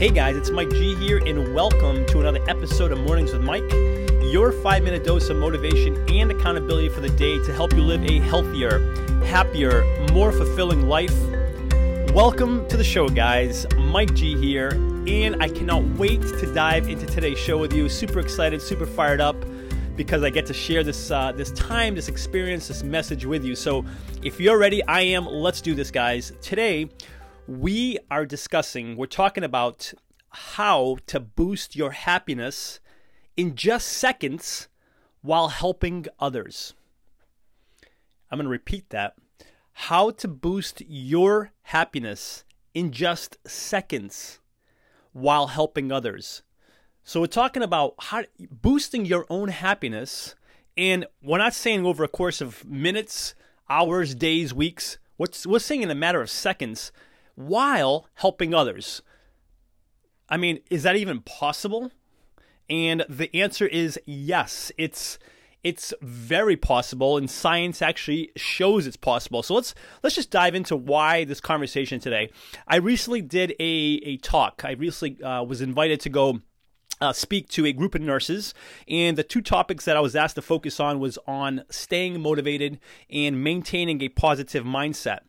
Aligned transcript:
Hey 0.00 0.08
guys, 0.08 0.34
it's 0.34 0.48
Mike 0.48 0.70
G 0.70 0.94
here, 0.94 1.18
and 1.26 1.54
welcome 1.54 2.06
to 2.06 2.20
another 2.20 2.42
episode 2.48 2.90
of 2.90 3.00
Mornings 3.00 3.34
with 3.34 3.42
Mike, 3.42 3.70
your 4.32 4.50
five 4.50 4.82
minute 4.82 5.04
dose 5.04 5.28
of 5.28 5.36
motivation 5.36 5.94
and 6.10 6.30
accountability 6.30 6.88
for 6.88 7.02
the 7.02 7.10
day 7.10 7.36
to 7.44 7.52
help 7.52 7.74
you 7.74 7.82
live 7.82 8.02
a 8.06 8.18
healthier, 8.20 8.78
happier, 9.26 9.84
more 10.14 10.32
fulfilling 10.32 10.88
life. 10.88 11.14
Welcome 12.14 12.66
to 12.68 12.78
the 12.78 12.82
show, 12.82 13.10
guys. 13.10 13.66
Mike 13.76 14.14
G 14.14 14.38
here, 14.38 14.70
and 15.06 15.36
I 15.42 15.50
cannot 15.50 15.84
wait 15.98 16.22
to 16.22 16.54
dive 16.54 16.88
into 16.88 17.04
today's 17.04 17.38
show 17.38 17.58
with 17.58 17.74
you. 17.74 17.90
Super 17.90 18.20
excited, 18.20 18.62
super 18.62 18.86
fired 18.86 19.20
up 19.20 19.36
because 19.96 20.22
I 20.22 20.30
get 20.30 20.46
to 20.46 20.54
share 20.54 20.82
this 20.82 21.10
uh, 21.10 21.32
this 21.32 21.52
time, 21.52 21.94
this 21.94 22.08
experience, 22.08 22.68
this 22.68 22.82
message 22.82 23.26
with 23.26 23.44
you. 23.44 23.54
So, 23.54 23.84
if 24.22 24.40
you're 24.40 24.56
ready, 24.56 24.82
I 24.84 25.02
am. 25.02 25.26
Let's 25.26 25.60
do 25.60 25.74
this, 25.74 25.90
guys. 25.90 26.32
Today, 26.40 26.88
we 27.46 27.98
are 28.10 28.26
discussing, 28.26 28.96
we're 28.96 29.06
talking 29.06 29.44
about 29.44 29.92
how 30.30 30.98
to 31.06 31.20
boost 31.20 31.74
your 31.74 31.90
happiness 31.92 32.80
in 33.36 33.54
just 33.54 33.88
seconds 33.88 34.68
while 35.22 35.48
helping 35.48 36.06
others. 36.18 36.74
I'm 38.30 38.38
going 38.38 38.44
to 38.44 38.50
repeat 38.50 38.90
that. 38.90 39.14
How 39.72 40.10
to 40.10 40.28
boost 40.28 40.82
your 40.86 41.52
happiness 41.62 42.44
in 42.74 42.92
just 42.92 43.36
seconds 43.46 44.38
while 45.12 45.48
helping 45.48 45.90
others. 45.90 46.42
So 47.02 47.20
we're 47.20 47.26
talking 47.26 47.62
about 47.62 47.94
how 47.98 48.24
boosting 48.50 49.04
your 49.04 49.26
own 49.28 49.48
happiness 49.48 50.34
and 50.76 51.06
we're 51.22 51.38
not 51.38 51.54
saying 51.54 51.84
over 51.84 52.04
a 52.04 52.08
course 52.08 52.40
of 52.40 52.64
minutes, 52.64 53.34
hours, 53.68 54.14
days, 54.14 54.54
weeks. 54.54 54.98
What's 55.16 55.46
we're 55.46 55.58
saying 55.58 55.82
in 55.82 55.90
a 55.90 55.94
matter 55.94 56.22
of 56.22 56.30
seconds 56.30 56.92
while 57.46 58.06
helping 58.14 58.54
others. 58.54 59.02
I 60.28 60.36
mean, 60.36 60.60
is 60.70 60.82
that 60.84 60.96
even 60.96 61.20
possible? 61.20 61.90
And 62.68 63.04
the 63.08 63.34
answer 63.34 63.66
is 63.66 63.98
yes. 64.06 64.70
It's 64.78 65.18
it's 65.62 65.92
very 66.00 66.56
possible 66.56 67.18
and 67.18 67.30
science 67.30 67.82
actually 67.82 68.30
shows 68.36 68.86
it's 68.86 68.96
possible. 68.96 69.42
So 69.42 69.54
let's 69.54 69.74
let's 70.02 70.16
just 70.16 70.30
dive 70.30 70.54
into 70.54 70.76
why 70.76 71.24
this 71.24 71.40
conversation 71.40 72.00
today. 72.00 72.30
I 72.66 72.76
recently 72.76 73.22
did 73.22 73.54
a 73.58 74.00
a 74.04 74.16
talk. 74.18 74.62
I 74.64 74.72
recently 74.72 75.22
uh, 75.22 75.42
was 75.42 75.60
invited 75.60 76.00
to 76.00 76.08
go 76.08 76.40
uh, 77.00 77.12
speak 77.12 77.48
to 77.48 77.66
a 77.66 77.72
group 77.72 77.94
of 77.94 78.02
nurses, 78.02 78.54
and 78.86 79.16
the 79.16 79.22
two 79.22 79.40
topics 79.40 79.86
that 79.86 79.96
I 79.96 80.00
was 80.00 80.14
asked 80.14 80.34
to 80.36 80.42
focus 80.42 80.78
on 80.78 81.00
was 81.00 81.18
on 81.26 81.64
staying 81.70 82.20
motivated 82.20 82.78
and 83.08 83.42
maintaining 83.42 84.02
a 84.02 84.10
positive 84.10 84.64
mindset. 84.64 85.20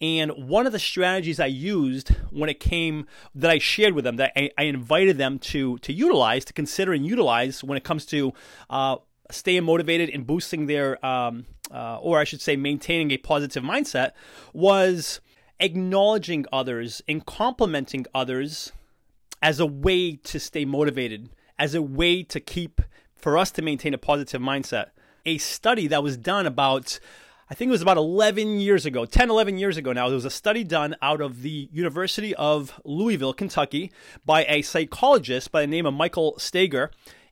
And 0.00 0.30
one 0.48 0.66
of 0.66 0.72
the 0.72 0.78
strategies 0.78 1.40
I 1.40 1.46
used 1.46 2.10
when 2.30 2.48
it 2.48 2.60
came 2.60 3.06
that 3.34 3.50
I 3.50 3.58
shared 3.58 3.94
with 3.94 4.04
them, 4.04 4.16
that 4.16 4.32
I, 4.36 4.50
I 4.56 4.64
invited 4.64 5.18
them 5.18 5.38
to 5.40 5.78
to 5.78 5.92
utilize, 5.92 6.44
to 6.46 6.52
consider 6.52 6.92
and 6.92 7.04
utilize 7.04 7.64
when 7.64 7.76
it 7.76 7.84
comes 7.84 8.06
to 8.06 8.32
uh, 8.70 8.96
staying 9.30 9.64
motivated 9.64 10.10
and 10.10 10.26
boosting 10.26 10.66
their, 10.66 11.04
um, 11.04 11.46
uh, 11.70 11.98
or 11.98 12.18
I 12.18 12.24
should 12.24 12.40
say, 12.40 12.56
maintaining 12.56 13.10
a 13.10 13.16
positive 13.16 13.62
mindset, 13.62 14.12
was 14.52 15.20
acknowledging 15.60 16.46
others 16.52 17.02
and 17.08 17.26
complimenting 17.26 18.06
others 18.14 18.72
as 19.42 19.60
a 19.60 19.66
way 19.66 20.16
to 20.16 20.38
stay 20.38 20.64
motivated, 20.64 21.28
as 21.58 21.74
a 21.74 21.82
way 21.82 22.22
to 22.22 22.40
keep, 22.40 22.80
for 23.16 23.36
us 23.36 23.50
to 23.52 23.62
maintain 23.62 23.94
a 23.94 23.98
positive 23.98 24.40
mindset. 24.40 24.90
A 25.26 25.38
study 25.38 25.86
that 25.88 26.02
was 26.02 26.16
done 26.16 26.46
about 26.46 27.00
I 27.50 27.54
think 27.54 27.70
it 27.70 27.72
was 27.72 27.80
about 27.80 27.96
11 27.96 28.60
years 28.60 28.84
ago, 28.84 29.06
10, 29.06 29.30
11 29.30 29.56
years 29.56 29.78
ago 29.78 29.94
now. 29.94 30.08
There 30.08 30.14
was 30.14 30.26
a 30.26 30.30
study 30.30 30.64
done 30.64 30.96
out 31.00 31.22
of 31.22 31.40
the 31.40 31.70
University 31.72 32.34
of 32.34 32.78
Louisville, 32.84 33.32
Kentucky, 33.32 33.90
by 34.26 34.44
a 34.44 34.60
psychologist 34.60 35.50
by 35.50 35.62
the 35.62 35.66
name 35.66 35.86
of 35.86 35.94
Michael 35.94 36.38
Steger. 36.38 36.90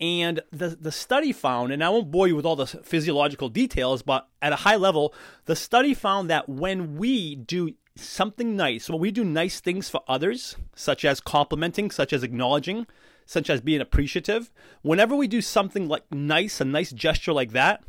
And 0.00 0.40
the, 0.50 0.68
the 0.68 0.92
study 0.92 1.30
found, 1.32 1.72
and 1.72 1.84
I 1.84 1.90
won't 1.90 2.10
bore 2.10 2.26
you 2.26 2.36
with 2.36 2.46
all 2.46 2.56
the 2.56 2.66
physiological 2.66 3.50
details, 3.50 4.00
but 4.00 4.26
at 4.40 4.54
a 4.54 4.56
high 4.56 4.76
level, 4.76 5.12
the 5.44 5.56
study 5.56 5.92
found 5.92 6.30
that 6.30 6.48
when 6.48 6.96
we 6.96 7.34
do 7.34 7.74
something 7.94 8.56
nice, 8.56 8.88
when 8.88 9.00
we 9.00 9.10
do 9.10 9.24
nice 9.24 9.60
things 9.60 9.90
for 9.90 10.02
others, 10.08 10.56
such 10.74 11.04
as 11.04 11.20
complimenting, 11.20 11.90
such 11.90 12.14
as 12.14 12.22
acknowledging, 12.22 12.86
such 13.26 13.50
as 13.50 13.60
being 13.60 13.82
appreciative, 13.82 14.50
whenever 14.80 15.14
we 15.14 15.28
do 15.28 15.42
something 15.42 15.86
like 15.86 16.04
nice, 16.10 16.62
a 16.62 16.64
nice 16.64 16.92
gesture 16.92 17.34
like 17.34 17.52
that, 17.52 17.82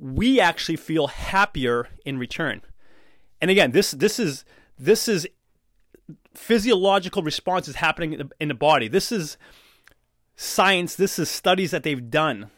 we 0.00 0.40
actually 0.40 0.76
feel 0.76 1.08
happier 1.08 1.88
in 2.06 2.18
return. 2.18 2.62
And 3.40 3.50
again, 3.50 3.72
this 3.72 3.90
this 3.90 4.18
is 4.18 4.44
this 4.78 5.06
is 5.08 5.28
physiological 6.34 7.22
responses 7.22 7.76
happening 7.76 8.14
in 8.14 8.18
the, 8.18 8.30
in 8.40 8.48
the 8.48 8.54
body. 8.54 8.88
This 8.88 9.12
is 9.12 9.36
science. 10.36 10.94
This 10.94 11.18
is 11.18 11.28
studies 11.28 11.70
that 11.70 11.82
they've 11.82 12.10
done. 12.10 12.50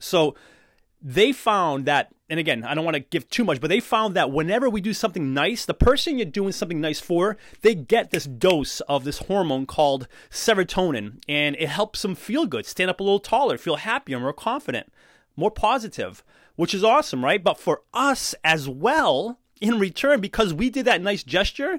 So 0.00 0.34
they 1.00 1.30
found 1.30 1.84
that, 1.86 2.12
and 2.28 2.40
again, 2.40 2.64
I 2.64 2.74
don't 2.74 2.84
want 2.84 2.96
to 2.96 3.00
give 3.00 3.28
too 3.30 3.44
much, 3.44 3.60
but 3.60 3.68
they 3.68 3.78
found 3.78 4.16
that 4.16 4.32
whenever 4.32 4.68
we 4.68 4.80
do 4.80 4.92
something 4.92 5.32
nice, 5.32 5.64
the 5.64 5.74
person 5.74 6.18
you're 6.18 6.26
doing 6.26 6.50
something 6.50 6.80
nice 6.80 7.00
for, 7.00 7.36
they 7.62 7.74
get 7.76 8.10
this 8.10 8.24
dose 8.24 8.80
of 8.82 9.04
this 9.04 9.18
hormone 9.18 9.66
called 9.66 10.08
serotonin, 10.30 11.22
and 11.28 11.54
it 11.56 11.68
helps 11.68 12.02
them 12.02 12.16
feel 12.16 12.46
good, 12.46 12.66
stand 12.66 12.90
up 12.90 12.98
a 12.98 13.04
little 13.04 13.20
taller, 13.20 13.56
feel 13.56 13.76
happier, 13.76 14.18
more 14.18 14.32
confident, 14.32 14.92
more 15.36 15.50
positive 15.52 16.24
which 16.58 16.74
is 16.74 16.82
awesome, 16.82 17.24
right? 17.24 17.44
But 17.44 17.60
for 17.60 17.82
us 17.94 18.34
as 18.42 18.68
well, 18.68 19.38
in 19.60 19.78
return, 19.78 20.20
because 20.20 20.52
we 20.52 20.70
did 20.70 20.86
that 20.86 21.00
nice 21.00 21.22
gesture, 21.22 21.78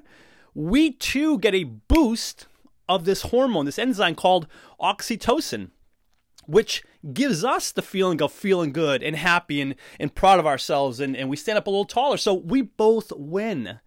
we 0.56 0.94
too 0.94 1.38
get 1.38 1.54
a 1.54 1.66
boost 1.66 2.48
of 2.88 3.04
this 3.04 3.24
hormone, 3.24 3.66
this 3.66 3.78
enzyme 3.78 4.16
called 4.16 4.48
oxytocin, 4.80 5.72
which 6.46 6.82
gives 7.12 7.44
us 7.44 7.74
the 7.74 7.82
feeling 7.82 8.22
of 8.22 8.32
feeling 8.32 8.72
good 8.72 9.04
and 9.04 9.18
happy 9.18 9.60
and, 9.60 9.76
and 10.00 10.16
proud 10.16 10.40
of 10.40 10.48
ourselves, 10.48 11.02
and, 11.02 11.14
and 11.18 11.30
we 11.30 11.36
stand 11.36 11.58
up 11.58 11.68
a 11.68 11.70
little 11.70 11.84
taller. 11.84 12.16
So 12.16 12.34
we 12.34 12.62
both 12.62 13.12
win. 13.18 13.82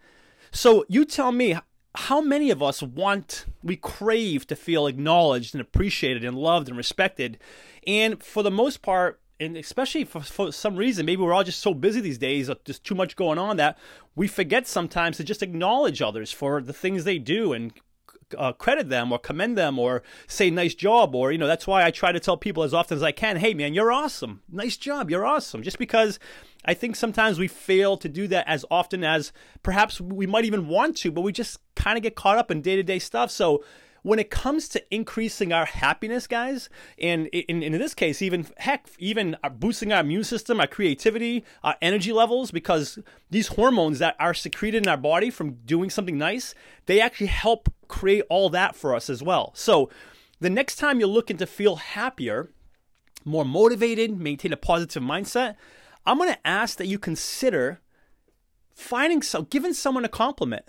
So 0.50 0.84
you 0.91 1.06
tell 1.06 1.32
me, 1.32 1.56
how 1.94 2.20
many 2.20 2.50
of 2.50 2.62
us 2.62 2.82
want, 2.82 3.47
we 3.62 3.76
crave 3.76 4.47
to 4.48 4.56
feel 4.56 4.86
acknowledged 4.86 5.54
and 5.54 5.62
appreciated 5.62 6.22
and 6.22 6.36
loved 6.36 6.69
and 6.69 6.76
respected? 6.76 7.38
And 7.86 8.22
for 8.22 8.42
the 8.42 8.50
most 8.50 8.82
part, 8.82 9.21
and 9.42 9.56
especially 9.56 10.04
for, 10.04 10.20
for, 10.20 10.53
some 10.53 10.76
reason, 10.76 11.04
maybe 11.04 11.22
we're 11.22 11.32
all 11.32 11.44
just 11.44 11.60
so 11.60 11.75
busy 11.75 12.00
these 12.00 12.19
days, 12.19 12.50
just 12.64 12.84
too 12.84 12.94
much 12.94 13.16
going 13.16 13.38
on 13.38 13.56
that 13.56 13.78
we 14.14 14.28
forget 14.28 14.66
sometimes 14.66 15.16
to 15.16 15.25
just 15.25 15.42
acknowledge 15.42 16.00
others 16.00 16.30
for 16.32 16.60
the 16.60 16.72
things 16.72 17.04
they 17.04 17.19
do 17.19 17.52
and 17.52 17.72
uh, 18.38 18.52
credit 18.52 18.88
them 18.88 19.12
or 19.12 19.19
commend 19.19 19.58
them 19.58 19.78
or 19.78 20.02
say 20.26 20.50
nice 20.50 20.75
job 20.75 21.14
or 21.14 21.32
you 21.32 21.38
know 21.38 21.47
that's 21.47 21.66
why 21.66 21.84
I 21.84 21.91
try 21.91 22.12
to 22.12 22.20
tell 22.20 22.38
people 22.38 22.62
as 22.62 22.72
often 22.72 22.97
as 22.97 23.02
I 23.02 23.12
can, 23.12 23.36
hey 23.36 23.54
man, 23.54 23.75
you're 23.75 23.92
awesome, 23.92 24.42
nice 24.50 24.76
job, 24.76 25.10
you're 25.10 25.26
awesome. 25.26 25.62
Just 25.62 25.78
because 25.78 26.19
I 26.64 26.75
think 26.75 26.97
sometimes 26.97 27.38
we 27.38 27.48
fail 27.48 27.97
to 27.98 28.08
do 28.08 28.28
that 28.28 28.48
as 28.48 28.64
often 28.70 29.04
as 29.04 29.32
perhaps 29.62 30.00
we 30.00 30.26
might 30.26 30.44
even 30.44 30.69
want 30.69 30.97
to, 30.98 31.10
but 31.10 31.22
we 31.22 31.32
just 31.32 31.58
kind 31.75 31.97
of 31.97 32.02
get 32.02 32.14
caught 32.14 32.38
up 32.38 32.50
in 32.50 32.62
day 32.62 32.76
to 32.76 32.82
day 32.82 32.98
stuff. 32.98 33.31
So 33.31 33.64
when 34.02 34.18
it 34.18 34.30
comes 34.30 34.68
to 34.68 34.94
increasing 34.94 35.52
our 35.52 35.64
happiness, 35.64 36.26
guys, 36.26 36.68
and 36.98 37.28
in, 37.28 37.62
in 37.62 37.72
this 37.72 37.94
case, 37.94 38.20
even 38.20 38.46
heck, 38.58 38.88
even 38.98 39.36
boosting 39.54 39.92
our 39.92 40.00
immune 40.00 40.24
system, 40.24 40.60
our 40.60 40.66
creativity, 40.66 41.44
our 41.62 41.76
energy 41.80 42.12
levels, 42.12 42.50
because 42.50 42.98
these 43.30 43.48
hormones 43.48 44.00
that 44.00 44.16
are 44.18 44.34
secreted 44.34 44.82
in 44.82 44.88
our 44.88 44.96
body 44.96 45.30
from 45.30 45.54
doing 45.64 45.88
something 45.88 46.18
nice, 46.18 46.54
they 46.86 47.00
actually 47.00 47.28
help 47.28 47.72
create 47.86 48.24
all 48.28 48.50
that 48.50 48.74
for 48.74 48.94
us 48.94 49.08
as 49.08 49.22
well. 49.22 49.52
So 49.54 49.88
the 50.40 50.50
next 50.50 50.76
time 50.76 50.99
you're 50.99 51.08
looking 51.08 51.37
to 51.37 51.46
feel 51.46 51.76
happier, 51.76 52.50
more 53.25 53.44
motivated, 53.44 54.19
maintain 54.19 54.52
a 54.52 54.56
positive 54.56 55.02
mindset, 55.02 55.54
I'm 56.04 56.19
to 56.19 56.46
ask 56.46 56.78
that 56.78 56.87
you 56.87 56.99
consider 56.99 57.81
finding 58.75 59.22
so 59.22 59.43
giving 59.43 59.75
someone 59.75 60.04
a 60.04 60.08
compliment 60.08 60.64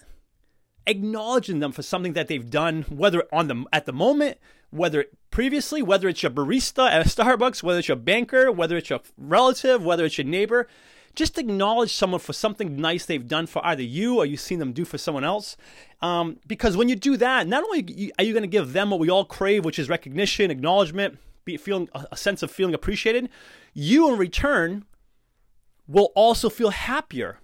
acknowledging 0.88 1.60
them 1.60 1.72
for 1.72 1.82
something 1.82 2.14
that 2.14 2.28
they've 2.28 2.50
done, 2.50 2.84
whether 2.90 3.24
on 3.32 3.48
the 3.48 3.66
at 3.72 3.86
the 3.86 3.94
moment, 3.94 4.38
whether 4.70 5.06
previously, 5.32 5.82
whether 5.82 6.08
it's 6.08 6.24
your 6.24 6.32
barista 6.32 6.90
at 6.90 7.06
a 7.06 7.10
Starbucks, 7.10 7.64
whether 7.64 7.80
it's 7.80 7.88
your 7.88 7.98
banker, 7.98 8.52
whether 8.52 8.78
it's 8.78 8.90
your 8.90 9.02
relative, 9.18 9.84
whether 9.84 10.06
it's 10.06 10.18
your 10.18 10.26
neighbor. 10.26 10.68
Just 11.16 11.38
acknowledge 11.38 11.94
someone 11.94 12.20
for 12.20 12.34
something 12.34 12.76
nice 12.76 13.06
they've 13.06 13.28
done 13.28 13.46
for 13.46 13.64
either 13.64 13.84
you 13.84 14.18
or 14.18 14.26
you've 14.26 14.40
seen 14.40 14.58
them 14.58 14.74
do 14.74 14.84
for 14.84 14.98
someone 14.98 15.24
else. 15.24 15.56
Um, 16.02 16.38
because 16.48 16.76
when 16.76 16.90
you 16.90 16.96
do 16.96 17.18
that, 17.18 17.48
not 17.48 17.64
only 17.64 18.12
are 18.18 18.24
you 18.24 18.34
going 18.34 18.42
to 18.42 18.48
give 18.48 18.74
them 18.74 18.90
what 18.90 19.00
we 19.00 19.12
all 19.12 19.24
crave, 19.24 19.64
which 19.64 19.78
is 19.78 19.90
recognition, 19.90 20.50
acknowledgement, 20.50 21.20
be 21.46 21.56
feeling 21.58 21.88
a 21.94 22.18
sense 22.18 22.42
of 22.42 22.50
feeling 22.50 22.74
appreciated, 22.74 23.30
you 23.74 24.12
in 24.12 24.18
return 24.18 24.86
will 25.88 26.12
also 26.16 26.50
feel 26.50 26.70
happier 26.72 27.38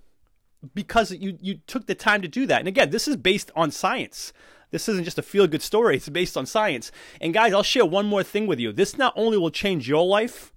because 0.73 1.11
you 1.11 1.37
you 1.41 1.59
took 1.67 1.87
the 1.87 1.95
time 1.95 2.21
to 2.21 2.27
do 2.27 2.45
that. 2.45 2.59
And 2.59 2.67
again, 2.67 2.89
this 2.89 3.07
is 3.07 3.15
based 3.15 3.51
on 3.55 3.71
science. 3.71 4.33
This 4.71 4.87
isn't 4.87 5.05
just 5.05 5.17
a 5.17 5.23
feel 5.23 5.47
good 5.47 5.63
story, 5.63 5.97
it's 5.97 6.09
based 6.09 6.37
on 6.37 6.45
science. 6.45 6.91
And 7.19 7.33
guys, 7.33 7.53
I'll 7.53 7.63
share 7.63 7.85
one 7.85 8.05
more 8.05 8.23
thing 8.23 8.45
with 8.45 8.59
you. 8.59 8.71
This 8.71 8.97
not 8.97 9.13
only 9.15 9.37
will 9.37 9.49
change 9.49 9.89
your 9.89 10.05
life, 10.05 10.53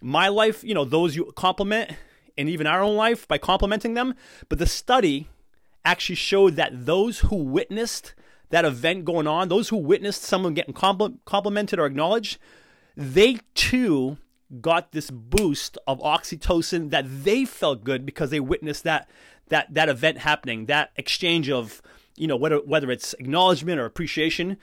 my 0.00 0.28
life, 0.28 0.64
you 0.64 0.72
know, 0.72 0.86
those 0.86 1.14
you 1.14 1.30
compliment, 1.36 1.92
and 2.38 2.48
even 2.48 2.66
our 2.66 2.82
own 2.82 2.96
life 2.96 3.28
by 3.28 3.36
complimenting 3.36 3.94
them, 3.94 4.14
but 4.48 4.58
the 4.58 4.66
study 4.66 5.28
actually 5.84 6.14
showed 6.14 6.56
that 6.56 6.86
those 6.86 7.20
who 7.20 7.36
witnessed 7.36 8.14
that 8.48 8.64
event 8.64 9.04
going 9.04 9.26
on, 9.26 9.48
those 9.48 9.68
who 9.68 9.76
witnessed 9.76 10.22
someone 10.22 10.54
getting 10.54 10.74
complimented 10.74 11.78
or 11.78 11.86
acknowledged, 11.86 12.38
they 12.96 13.38
too 13.54 14.16
got 14.60 14.92
this 14.92 15.10
boost 15.10 15.78
of 15.86 16.00
oxytocin 16.00 16.90
that 16.90 17.04
they 17.06 17.44
felt 17.44 17.84
good 17.84 18.04
because 18.04 18.30
they 18.30 18.40
witnessed 18.40 18.84
that 18.84 19.08
that 19.50 19.72
that 19.74 19.88
event 19.88 20.18
happening, 20.18 20.66
that 20.66 20.90
exchange 20.96 21.50
of 21.50 21.82
you 22.16 22.26
know 22.26 22.36
whether 22.36 22.58
whether 22.58 22.90
it's 22.90 23.14
acknowledgement 23.14 23.78
or 23.78 23.84
appreciation, 23.84 24.56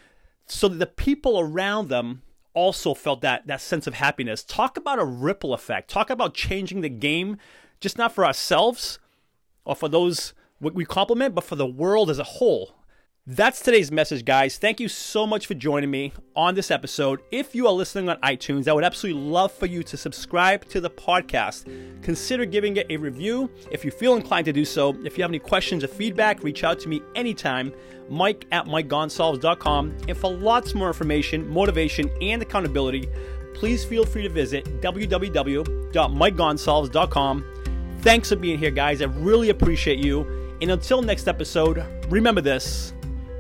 so 0.48 0.68
that 0.68 0.80
the 0.80 0.88
people 0.88 1.40
around 1.40 1.90
them 1.90 2.24
also 2.54 2.94
felt 2.94 3.22
that 3.22 3.46
that 3.48 3.62
sense 3.62 3.86
of 3.86 3.94
happiness. 3.94 4.44
Talk 4.44 4.78
about 4.78 5.00
a 5.00 5.06
ripple 5.06 5.54
effect. 5.54 5.90
Talk 5.90 6.10
about 6.10 6.34
changing 6.34 6.82
the 6.82 6.90
game, 6.90 7.38
just 7.80 7.98
not 7.98 8.12
for 8.12 8.26
ourselves 8.26 9.00
or 9.64 9.76
for 9.76 9.88
those 9.88 10.34
we 10.60 10.86
compliment, 10.86 11.36
but 11.36 11.44
for 11.44 11.56
the 11.56 11.68
world 11.68 12.10
as 12.10 12.18
a 12.18 12.24
whole. 12.24 12.77
That's 13.30 13.60
today's 13.60 13.92
message, 13.92 14.24
guys. 14.24 14.58
Thank 14.58 14.80
you 14.80 14.88
so 14.88 15.28
much 15.28 15.48
for 15.48 15.54
joining 15.54 15.92
me 15.92 16.14
on 16.34 16.56
this 16.56 16.72
episode. 16.72 17.20
If 17.30 17.54
you 17.54 17.68
are 17.68 17.74
listening 17.74 18.08
on 18.08 18.16
iTunes, 18.22 18.70
I 18.70 18.74
would 18.74 18.86
absolutely 18.86 19.22
love 19.22 19.52
for 19.52 19.66
you 19.66 19.84
to 19.84 19.98
subscribe 19.98 20.64
to 20.70 20.80
the 20.80 20.90
podcast. 20.90 21.66
Consider 22.02 22.46
giving 22.46 22.78
it 22.78 22.88
a 22.90 22.96
review 22.96 23.52
if 23.70 23.84
you 23.84 23.92
feel 23.92 24.16
inclined 24.16 24.46
to 24.46 24.54
do 24.54 24.64
so. 24.64 24.96
If 25.04 25.18
you 25.18 25.24
have 25.24 25.32
any 25.32 25.40
questions 25.40 25.84
or 25.84 25.90
feedback, 25.90 26.42
reach 26.42 26.64
out 26.64 26.80
to 26.80 26.88
me 26.88 27.02
anytime, 27.16 27.74
mike 28.10 28.46
at 28.54 28.66
mikegonsalves.com. 28.66 29.98
And 30.08 30.18
for 30.18 30.32
lots 30.32 30.74
more 30.74 30.88
information, 30.88 31.50
motivation, 31.50 32.10
and 32.22 32.42
accountability, 32.42 33.10
please 33.54 33.84
feel 33.84 34.06
free 34.06 34.24
to 34.24 34.30
visit 34.30 34.64
www.mikegonsalves.com. 34.80 37.46
Thanks 38.00 38.30
for 38.30 38.38
being 38.38 38.58
here, 38.58 38.72
guys. 38.72 39.02
I 39.02 39.06
really 39.06 39.50
appreciate 39.50 40.00
you. 40.00 40.56
And 40.62 40.72
until 40.72 41.02
next 41.02 41.28
episode, 41.28 41.84
remember 42.10 42.40
this 42.40 42.94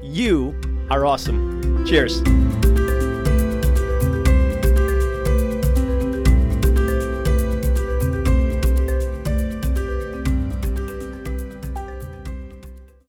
you 0.07 0.56
are 0.89 1.06
awesome. 1.06 1.86
Cheers. 1.86 2.21